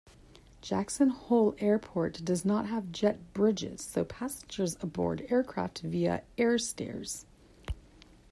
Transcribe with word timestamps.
Jackson 0.61 1.09
Hole 1.09 1.53
Airport 1.59 2.25
does 2.25 2.43
not 2.43 2.65
have 2.65 2.91
jet 2.91 3.19
bridges 3.33 3.81
so 3.83 4.03
passengers 4.03 4.73
board 4.77 5.27
aircraft 5.29 5.81
via 5.81 6.23
airstairs. 6.39 7.25